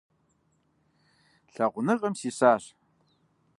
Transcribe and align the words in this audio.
Лъагъуныгъэм 1.53 2.13
сисащ… 2.19 2.63